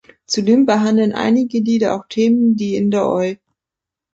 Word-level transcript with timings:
Zudem 0.25 0.65
behandeln 0.65 1.13
einige 1.13 1.59
Lieder 1.59 1.95
auch 1.95 2.07
Themen, 2.07 2.55
die 2.55 2.75
in 2.75 2.89
der 2.89 3.07
Oi! 3.07 3.37